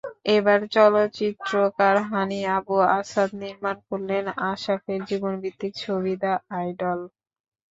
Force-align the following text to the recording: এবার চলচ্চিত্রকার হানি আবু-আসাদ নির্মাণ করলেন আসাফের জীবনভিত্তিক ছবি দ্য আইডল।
এবার 0.35 0.59
চলচ্চিত্রকার 0.75 1.95
হানি 2.09 2.39
আবু-আসাদ 2.55 3.29
নির্মাণ 3.41 3.77
করলেন 3.89 4.23
আসাফের 4.49 4.99
জীবনভিত্তিক 5.09 5.71
ছবি 5.83 6.13
দ্য 6.21 6.31
আইডল। 6.57 6.99